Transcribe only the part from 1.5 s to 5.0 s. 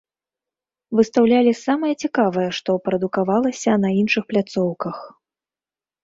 самае цікавае, што прадукавалася на іншых пляцоўках.